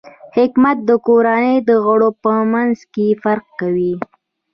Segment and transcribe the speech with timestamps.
[0.35, 3.93] حکمت د کورنۍ د غړو په منځ کې فرق کوي.